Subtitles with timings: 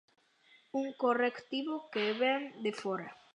[0.81, 3.09] Un correctivo que vén de fóra.